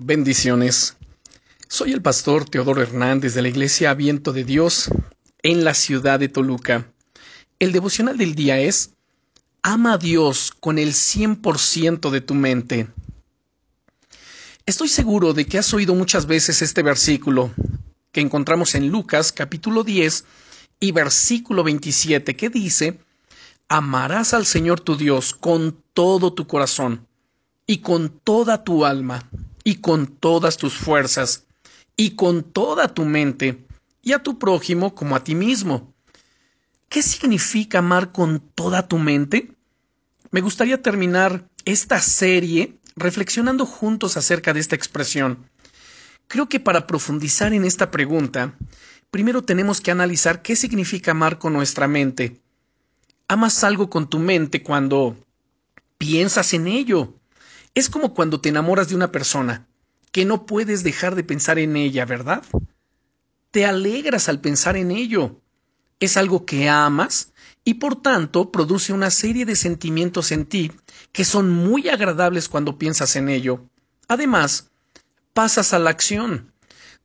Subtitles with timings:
[0.00, 0.96] Bendiciones.
[1.66, 4.90] Soy el pastor Teodoro Hernández de la Iglesia Viento de Dios
[5.42, 6.92] en la ciudad de Toluca.
[7.58, 8.92] El devocional del día es
[9.60, 12.86] Ama a Dios con el 100% de tu mente.
[14.66, 17.50] Estoy seguro de que has oído muchas veces este versículo
[18.12, 20.24] que encontramos en Lucas capítulo 10
[20.78, 23.00] y versículo 27 que dice,
[23.68, 27.08] Amarás al Señor tu Dios con todo tu corazón
[27.66, 29.28] y con toda tu alma
[29.68, 31.44] y con todas tus fuerzas
[31.94, 33.66] y con toda tu mente
[34.00, 35.92] y a tu prójimo como a ti mismo.
[36.88, 39.52] ¿Qué significa amar con toda tu mente?
[40.30, 45.44] Me gustaría terminar esta serie reflexionando juntos acerca de esta expresión.
[46.28, 48.56] Creo que para profundizar en esta pregunta,
[49.10, 52.40] primero tenemos que analizar qué significa amar con nuestra mente.
[53.28, 55.22] Amas algo con tu mente cuando
[55.98, 57.18] piensas en ello,
[57.78, 59.68] es como cuando te enamoras de una persona,
[60.10, 62.42] que no puedes dejar de pensar en ella, ¿verdad?
[63.52, 65.40] Te alegras al pensar en ello.
[66.00, 67.32] Es algo que amas
[67.64, 70.72] y por tanto produce una serie de sentimientos en ti
[71.12, 73.64] que son muy agradables cuando piensas en ello.
[74.08, 74.70] Además,
[75.32, 76.52] pasas a la acción.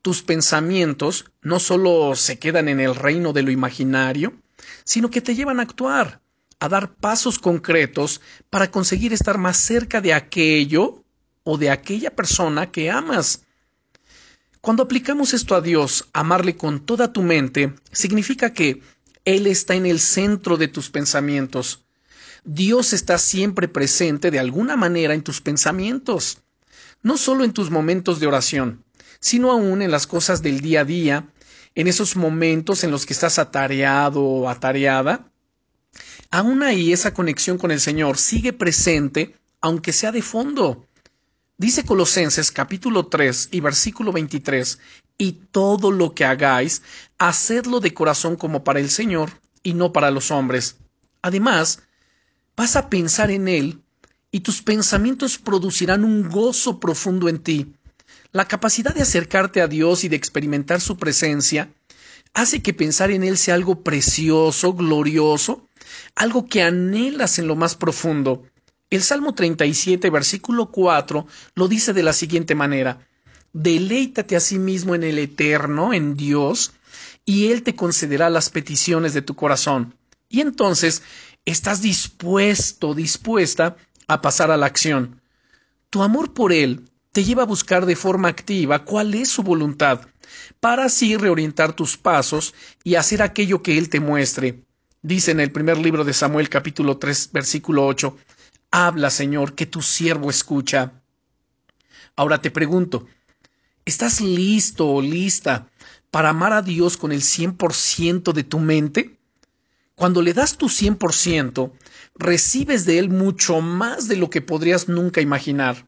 [0.02, 4.34] Tus pensamientos no solo se quedan en el reino de lo imaginario,
[4.84, 6.24] sino que te llevan a actuar
[6.64, 11.04] a dar pasos concretos para conseguir estar más cerca de aquello
[11.44, 13.42] o de aquella persona que amas.
[14.62, 18.82] Cuando aplicamos esto a Dios, amarle con toda tu mente, significa que
[19.26, 21.84] Él está en el centro de tus pensamientos.
[22.46, 26.44] Dios está siempre presente de alguna manera en tus pensamientos,
[27.02, 28.86] no solo en tus momentos de oración,
[29.20, 31.28] sino aún en las cosas del día a día,
[31.76, 35.30] en esos momentos en los que estás atareado o atareada,
[36.34, 40.88] aún ahí esa conexión con el Señor sigue presente, aunque sea de fondo.
[41.60, 44.80] Dice Colosenses capítulo 3 y versículo 23,
[45.20, 46.82] y todo lo que hagáis,
[47.20, 49.30] hacedlo de corazón como para el Señor
[49.62, 50.78] y no para los hombres.
[51.22, 51.84] Además,
[52.58, 53.84] vas a pensar en Él
[54.32, 57.76] y tus pensamientos producirán un gozo profundo en ti.
[58.32, 61.70] La capacidad de acercarte a Dios y de experimentar su presencia
[62.34, 65.68] hace que pensar en Él sea algo precioso, glorioso,
[66.16, 68.44] algo que anhelas en lo más profundo.
[68.90, 73.08] El Salmo 37, versículo 4, lo dice de la siguiente manera,
[73.54, 76.74] Deleítate a sí mismo en el Eterno, en Dios,
[77.24, 79.96] y Él te concederá las peticiones de tu corazón.
[80.28, 81.04] Y entonces
[81.46, 83.78] estás dispuesto, dispuesta
[84.08, 85.22] a pasar a la acción.
[85.92, 90.02] Tu amor por Él te lleva a buscar de forma activa cuál es su voluntad,
[90.60, 94.63] para así reorientar tus pasos y hacer aquello que Él te muestre.
[95.06, 98.16] Dice en el primer libro de Samuel capítulo 3 versículo 8,
[98.72, 100.94] Habla, Señor, que tu siervo escucha.
[102.16, 103.06] Ahora te pregunto,
[103.84, 105.68] ¿estás listo o lista
[106.10, 109.18] para amar a Dios con el 100% de tu mente?
[109.96, 111.74] Cuando le das tu 100%,
[112.16, 115.86] recibes de Él mucho más de lo que podrías nunca imaginar.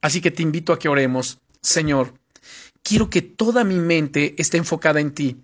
[0.00, 1.38] Así que te invito a que oremos.
[1.62, 2.12] Señor,
[2.82, 5.36] quiero que toda mi mente esté enfocada en ti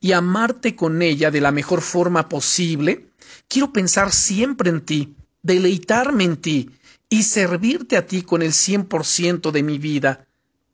[0.00, 3.06] y amarte con ella de la mejor forma posible,
[3.48, 6.70] quiero pensar siempre en ti, deleitarme en ti
[7.08, 10.26] y servirte a ti con el cien por ciento de mi vida.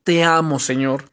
[0.03, 1.11] Te amo, Señor.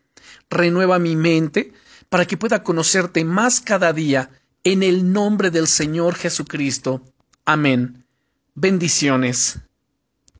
[0.49, 1.73] Renueva mi mente
[2.09, 4.29] para que pueda conocerte más cada día
[4.63, 7.01] en el nombre del Señor Jesucristo.
[7.45, 8.05] Amén.
[8.53, 9.59] Bendiciones.